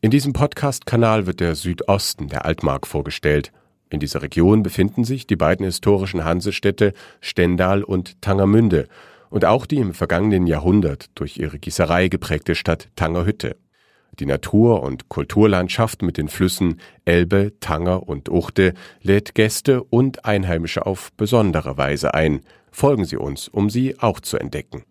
[0.00, 3.50] In diesem Podcast-Kanal wird der Südosten der Altmark vorgestellt.
[3.90, 8.86] In dieser Region befinden sich die beiden historischen Hansestädte Stendal und Tangermünde
[9.28, 13.56] und auch die im vergangenen Jahrhundert durch ihre Gießerei geprägte Stadt Tangerhütte.
[14.20, 20.86] Die Natur- und Kulturlandschaft mit den Flüssen Elbe, Tanger und Uchte lädt Gäste und Einheimische
[20.86, 22.42] auf besondere Weise ein.
[22.70, 24.84] Folgen Sie uns, um sie auch zu entdecken.